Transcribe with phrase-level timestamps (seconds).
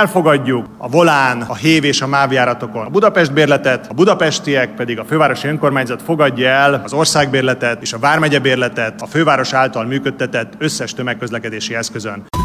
[0.00, 4.98] elfogadjuk a Volán, a Hév és a MÁV járatokon a Budapest bérletet, a budapestiek pedig
[4.98, 10.52] a fővárosi önkormányzat fogadja el az országbérletet és a vármegye bérletet a főváros által működtetett
[10.58, 12.39] összes tömegközlekedési eszközön.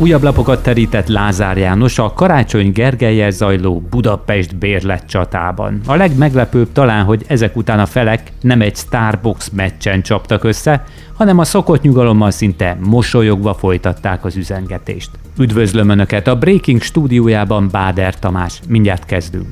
[0.00, 5.80] Újabb lapokat terített Lázár János a Karácsony Gergelyel zajló Budapest bérlet csatában.
[5.86, 10.84] A legmeglepőbb talán, hogy ezek után a felek nem egy Starbucks meccsen csaptak össze,
[11.14, 15.10] hanem a szokott nyugalommal szinte mosolyogva folytatták az üzengetést.
[15.38, 18.60] Üdvözlöm Önöket a Breaking stúdiójában Báder Tamás.
[18.68, 19.48] Mindjárt kezdünk.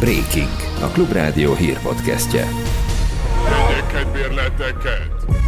[0.00, 2.44] Breaking, a Klubrádió hírpodcastje.
[4.12, 5.39] bérleteket!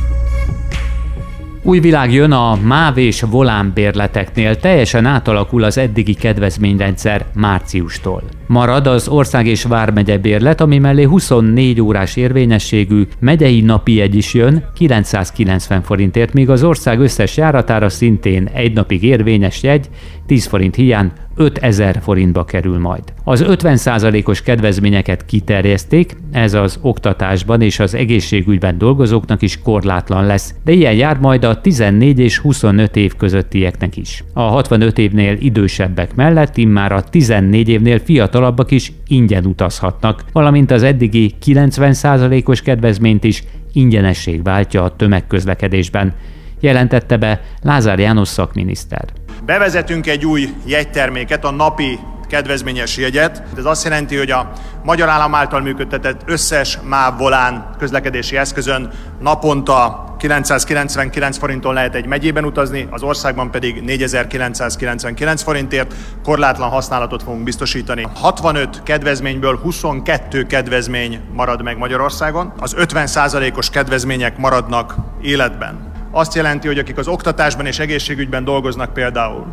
[1.65, 8.23] Új világ jön a MÁV és volán bérleteknél, teljesen átalakul az eddigi kedvezményrendszer márciustól.
[8.47, 14.35] Marad az ország és vármegye bérlet, ami mellé 24 órás érvényességű megyei napi jegy is
[14.35, 19.89] jön 990 forintért, míg az ország összes járatára szintén egy napig érvényes jegy
[20.27, 23.03] 10 forint hiány 5000 forintba kerül majd.
[23.25, 30.73] Az 50%-os kedvezményeket kiterjeszték, ez az oktatásban és az egészségügyben dolgozóknak is korlátlan lesz, de
[30.73, 34.25] ilyen jár majd a 14 és 25 év közöttieknek is.
[34.33, 38.03] A 65 évnél idősebbek mellett immár a 14 évnél
[38.33, 46.15] fiatalabbak is ingyen utazhatnak, valamint az eddigi 90%-os kedvezményt is ingyenesség váltja a tömegközlekedésben,
[46.61, 49.05] jelentette be Lázár János szakminiszter.
[49.45, 53.43] Bevezetünk egy új jegyterméket, a napi kedvezményes jegyet.
[53.57, 54.53] Ez azt jelenti, hogy a
[54.85, 62.45] magyar állam által működtetett összes MÁV volán közlekedési eszközön naponta 999 forinton lehet egy megyében
[62.45, 68.07] utazni, az országban pedig 4999 forintért korlátlan használatot fogunk biztosítani.
[68.15, 76.79] 65 kedvezményből 22 kedvezmény marad meg Magyarországon, az 50%-os kedvezmények maradnak életben azt jelenti, hogy
[76.79, 79.47] akik az oktatásban és egészségügyben dolgoznak például,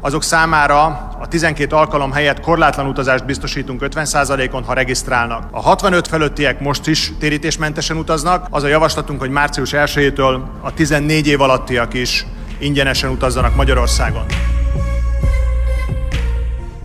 [0.00, 0.84] azok számára
[1.20, 5.48] a 12 alkalom helyett korlátlan utazást biztosítunk 50%-on, ha regisztrálnak.
[5.50, 8.46] A 65 fölöttiek most is térítésmentesen utaznak.
[8.50, 12.26] Az a javaslatunk, hogy március 1-től a 14 év alattiak is
[12.58, 14.24] ingyenesen utazzanak Magyarországon.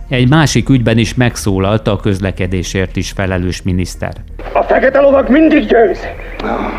[0.08, 4.12] Egy másik ügyben is megszólalt a közlekedésért is felelős miniszter.
[4.52, 5.98] A fekete lovak mindig győz.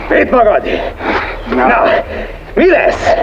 [0.10, 0.64] Védd magad!
[1.50, 1.84] Na,
[2.56, 3.14] mi lesz?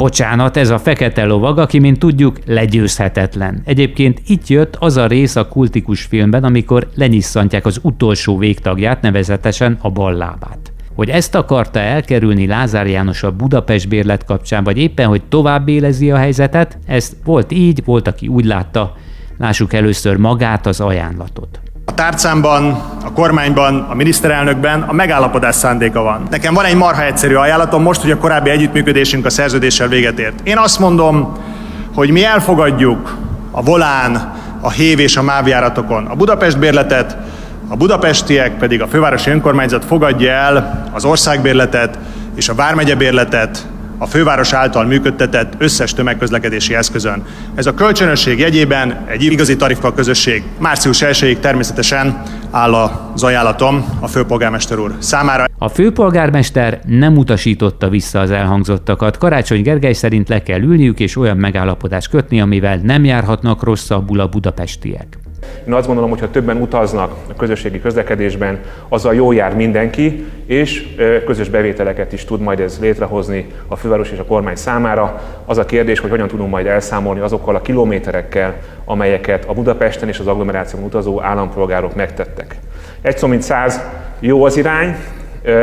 [0.00, 3.62] Bocsánat, ez a fekete lovag, aki, mint tudjuk, legyőzhetetlen.
[3.64, 9.78] Egyébként itt jött az a rész a kultikus filmben, amikor lenyisszantják az utolsó végtagját, nevezetesen
[9.80, 10.72] a bal lábát.
[10.94, 16.10] Hogy ezt akarta elkerülni Lázár János a Budapest bérlet kapcsán, vagy éppen, hogy tovább élezi
[16.10, 18.96] a helyzetet, ez volt így, volt, aki úgy látta.
[19.38, 21.60] Lássuk először magát az ajánlatot.
[21.90, 26.22] A tárcámban, a kormányban, a miniszterelnökben a megállapodás szándéka van.
[26.30, 30.40] Nekem van egy marha egyszerű ajánlatom most, hogy a korábbi együttműködésünk a szerződéssel véget ért.
[30.44, 31.36] Én azt mondom,
[31.94, 33.16] hogy mi elfogadjuk
[33.50, 37.16] a Volán, a Hév és a MÁV járatokon a Budapest bérletet,
[37.68, 41.98] a budapestiek pedig a fővárosi önkormányzat fogadja el az országbérletet
[42.34, 43.66] és a vármegye bérletet
[44.02, 47.24] a főváros által működtetett összes tömegközlekedési eszközön.
[47.54, 50.42] Ez a kölcsönösség jegyében egy igazi tarifa közösség.
[50.58, 55.44] Március 1 természetesen áll az ajánlatom a főpolgármester úr számára.
[55.58, 59.18] A főpolgármester nem utasította vissza az elhangzottakat.
[59.18, 64.28] Karácsony Gergely szerint le kell ülniük és olyan megállapodást kötni, amivel nem járhatnak rosszabbul a
[64.28, 65.18] budapestiek.
[65.66, 70.96] Én azt gondolom, hogy ha többen utaznak a közösségi közlekedésben, azzal jó jár mindenki, és
[71.26, 75.22] közös bevételeket is tud majd ez létrehozni a főváros és a kormány számára.
[75.44, 80.18] Az a kérdés, hogy hogyan tudunk majd elszámolni azokkal a kilométerekkel, amelyeket a Budapesten és
[80.18, 82.56] az agglomeráción utazó állampolgárok megtettek.
[83.02, 83.80] Egy szó mint száz,
[84.18, 84.96] jó az irány,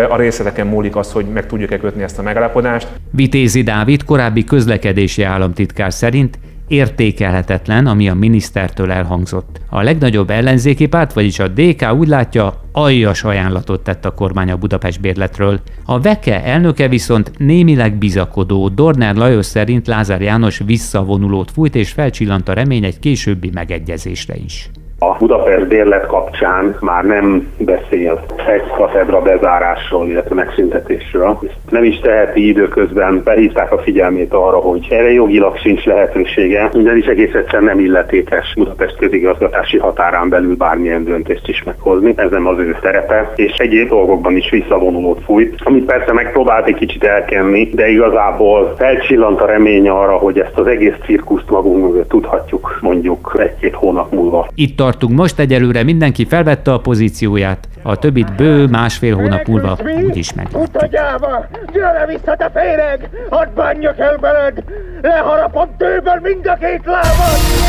[0.09, 2.87] a részleteken múlik az, hogy meg tudjuk-e kötni ezt a megállapodást.
[3.11, 9.61] Vitézi Dávid korábbi közlekedési államtitkár szerint értékelhetetlen, ami a minisztertől elhangzott.
[9.69, 14.57] A legnagyobb ellenzéki párt, vagyis a DK úgy látja, aljas ajánlatot tett a kormány a
[14.57, 15.59] Budapest bérletről.
[15.85, 18.69] A Veke elnöke viszont némileg bizakodó.
[18.69, 24.69] Dorner Lajos szerint Lázár János visszavonulót fújt és felcsillant a remény egy későbbi megegyezésre is.
[24.99, 31.39] A Budapest bérlet kapcsán már nem beszél egy katedra bezárásról, illetve megszüntetésről.
[31.69, 37.33] Nem is teheti időközben, behívták a figyelmét arra, hogy erre jogilag sincs lehetősége, ugyanis egész
[37.33, 42.13] egyszerűen nem illetékes Budapest közigazgatási határán belül bármilyen döntést is meghozni.
[42.15, 46.75] Ez nem az ő terepe, és egyéb dolgokban is visszavonulót fújt, amit persze megpróbált egy
[46.75, 52.09] kicsit elkenni, de igazából felcsillant a remény arra, hogy ezt az egész cirkuszt magunk mögött
[52.09, 54.47] tudhatjuk mondjuk egy-két hónap múlva.
[54.55, 60.33] Itt tartunk most egyelőre, mindenki felvette a pozícióját, a többit bő másfél hónap múlva úgyis
[60.33, 60.47] meg.
[60.53, 61.47] Utagyába!
[61.73, 63.09] Gyere vissza, te féreg!
[63.29, 64.63] Hadd bánjak el veled!
[65.01, 67.66] Leharapott tőből mind a két lábad!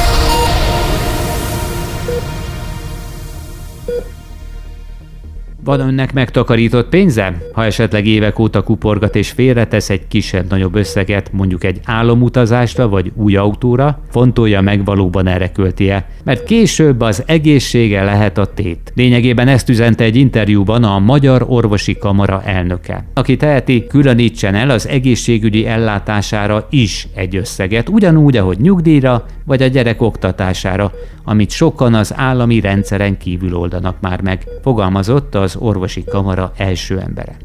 [5.69, 7.43] Van önnek megtakarított pénze?
[7.53, 13.37] Ha esetleg évek óta kuporgat és félretesz egy kisebb-nagyobb összeget, mondjuk egy álomutazásra vagy új
[13.37, 18.93] autóra, fontolja meg valóban erre költie, mert később az egészsége lehet a tét.
[18.95, 23.05] Lényegében ezt üzente egy interjúban a Magyar Orvosi Kamara elnöke.
[23.15, 29.67] Aki teheti, különítsen el az egészségügyi ellátására is egy összeget, ugyanúgy, ahogy nyugdíjra vagy a
[29.67, 30.93] gyerek oktatására,
[31.25, 37.37] amit sokan az állami rendszeren kívül oldanak már meg, fogalmazott az orvosi kamara első embere.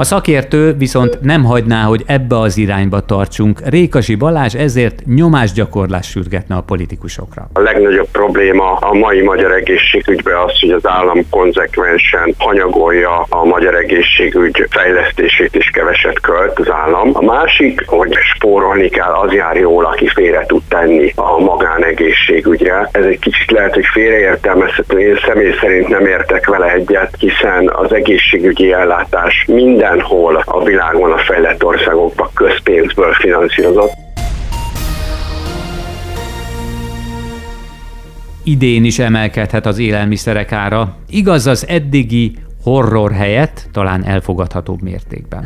[0.00, 3.60] A szakértő viszont nem hagyná, hogy ebbe az irányba tartsunk.
[3.64, 7.48] Rékasi Balázs ezért nyomásgyakorlás sürgetne a politikusokra.
[7.52, 13.74] A legnagyobb probléma a mai magyar egészségügyben az, hogy az állam konzekvensen hanyagolja a magyar
[13.74, 17.10] egészségügy fejlesztését és keveset költ az állam.
[17.12, 22.88] A másik, hogy spórolni kell, az jár jól, aki félre tud tenni a magánegészségügyre.
[22.92, 24.98] Ez egy kicsit lehet, hogy félreértelmezhető.
[24.98, 31.12] Én személy szerint nem értek vele egyet, hiszen az egészségügyi ellátás minden mindenhol a világon
[31.12, 33.92] a fejlett országokban közpénzből finanszírozott.
[38.44, 45.44] Idén is emelkedhet az élelmiszerek ára, igaz az eddigi horror helyett talán elfogadhatóbb mértékben.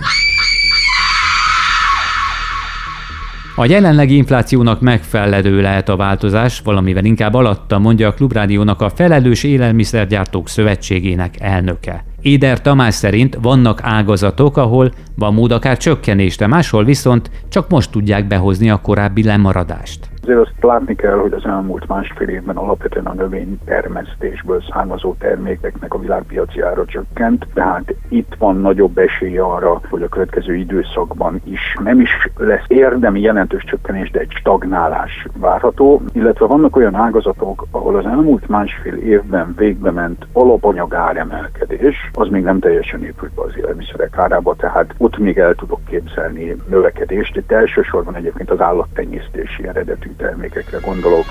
[3.56, 9.42] A jelenlegi inflációnak megfelelő lehet a változás, valamivel inkább alatta, mondja a Klubrádiónak a Felelős
[9.42, 12.04] Élelmiszergyártók Szövetségének elnöke.
[12.22, 18.26] Éder Tamás szerint vannak ágazatok, ahol van mód akár csökkenésre, máshol viszont csak most tudják
[18.26, 20.08] behozni a korábbi lemaradást.
[20.24, 25.98] Azért azt látni kell, hogy az elmúlt másfél évben alapvetően a növénytermesztésből származó termékeknek a
[25.98, 32.00] világpiaci ára csökkent, tehát itt van nagyobb esély arra, hogy a következő időszakban is nem
[32.00, 38.06] is lesz érdemi jelentős csökkenés, de egy stagnálás várható, illetve vannak olyan ágazatok, ahol az
[38.06, 44.18] elmúlt másfél évben végbe ment alapanyag áremelkedés, az még nem teljesen épült be az élelmiszerek
[44.18, 47.36] árába, tehát ott még el tudok képzelni növekedést.
[47.36, 51.24] Itt elsősorban egyébként az állattenyésztési eredetű termékekre gondolok.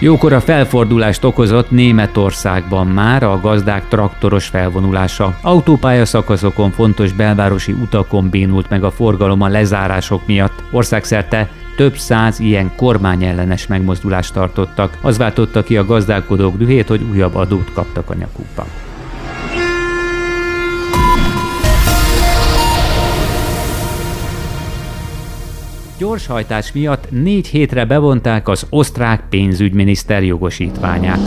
[0.00, 5.38] Jókora felfordulást okozott Németországban már a gazdák traktoros felvonulása.
[5.42, 10.62] Autópálya szakaszokon fontos belvárosi utakon bénult meg a forgalom a lezárások miatt.
[10.70, 14.98] Országszerte több száz ilyen kormányellenes megmozdulást tartottak.
[15.02, 18.66] Az váltotta ki a gazdálkodók dühét, hogy újabb adót kaptak a nyakukba.
[25.98, 31.20] Gyorshajtás miatt négy hétre bevonták az osztrák pénzügyminiszter jogosítványát.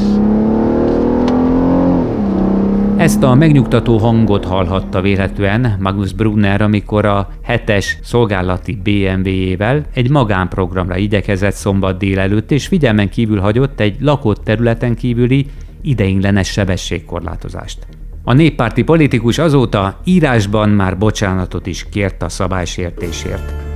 [2.98, 10.98] Ezt a megnyugtató hangot hallhatta véletlenül Magnus Brunner, amikor a hetes szolgálati BMW-jével egy magánprogramra
[10.98, 15.46] igyekezett szombat délelőtt, és figyelmen kívül hagyott egy lakott területen kívüli
[15.82, 17.88] ideinglenes sebességkorlátozást.
[18.24, 23.69] A néppárti politikus azóta írásban már bocsánatot is kért a szabálysértésért.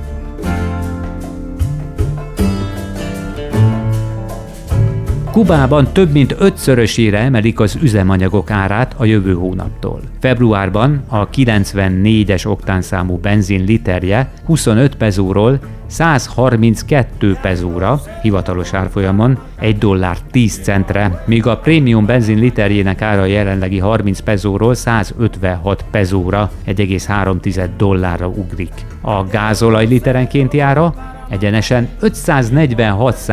[5.34, 10.00] Kubában több mint ötszörösére emelik az üzemanyagok árát a jövő hónaptól.
[10.20, 20.58] Februárban a 94-es oktánszámú benzin literje 25 pezóról 132 pezóra, hivatalos árfolyamon 1 dollár 10
[20.62, 28.72] centre, míg a prémium benzin literjének ára jelenlegi 30 pezóról 156 pezóra, 1,3 dollárra ugrik.
[29.00, 30.94] A gázolaj literenkénti ára
[31.28, 33.32] egyenesen 546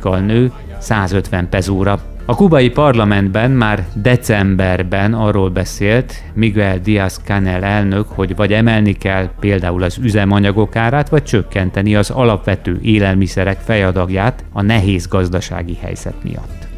[0.00, 2.00] kal nő 150 pezóra.
[2.26, 9.82] A kubai parlamentben már decemberben arról beszélt Miguel Díaz-Canel elnök, hogy vagy emelni kell például
[9.82, 16.68] az üzemanyagok árát, vagy csökkenteni az alapvető élelmiszerek fejadagját a nehéz gazdasági helyzet miatt.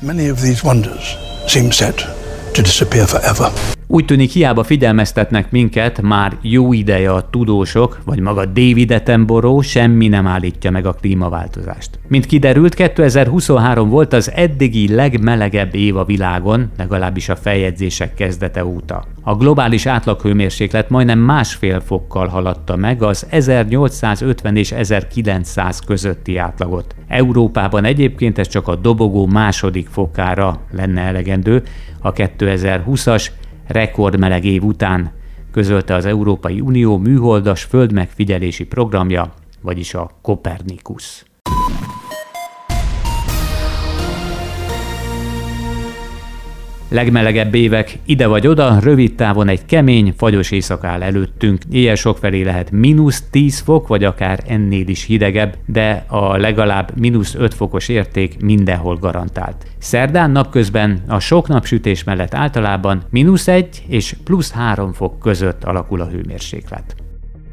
[0.00, 2.06] Many of these wonders seem set
[2.52, 3.77] to disappear forever.
[3.90, 10.08] Úgy tűnik hiába figyelmeztetnek minket, már jó ideje a tudósok, vagy maga David Attenborough semmi
[10.08, 11.98] nem állítja meg a klímaváltozást.
[12.08, 19.04] Mint kiderült, 2023 volt az eddigi legmelegebb év a világon, legalábbis a feljegyzések kezdete óta.
[19.22, 26.94] A globális átlaghőmérséklet majdnem másfél fokkal haladta meg az 1850 és 1900 közötti átlagot.
[27.06, 31.62] Európában egyébként ez csak a dobogó második fokára lenne elegendő,
[32.00, 33.26] a 2020-as
[33.68, 35.12] rekordmeleg év után
[35.50, 41.27] közölte az Európai Unió műholdas földmegfigyelési programja, vagyis a Copernicus.
[46.90, 51.62] Legmelegebb évek ide vagy oda, rövid távon egy kemény, fagyos éjszak áll előttünk.
[51.70, 57.34] Éjjel sokfelé lehet mínusz 10 fok, vagy akár ennél is hidegebb, de a legalább mínusz
[57.34, 59.66] 5 fokos érték mindenhol garantált.
[59.78, 66.00] Szerdán napközben a sok napsütés mellett általában mínusz 1 és plusz 3 fok között alakul
[66.00, 67.07] a hőmérséklet.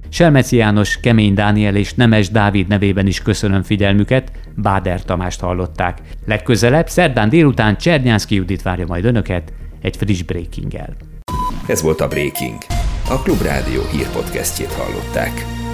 [0.10, 6.02] Selmeci János, Kemény Dániel és Nemes Dávid nevében is köszönöm figyelmüket, Báder Tamást hallották.
[6.26, 10.96] Legközelebb szerdán délután Csernyánszki Judit várja majd önöket egy friss breaking -el.
[11.68, 12.58] Ez volt a Breaking.
[13.10, 15.65] A Klubrádió hírpodcastjét hallották.